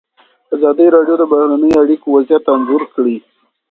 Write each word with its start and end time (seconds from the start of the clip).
ازادي 0.55 0.87
راډیو 0.95 1.15
د 1.19 1.23
بهرنۍ 1.31 1.71
اړیکې 1.81 2.07
وضعیت 2.15 2.43
انځور 2.53 2.83
کړی. 2.93 3.17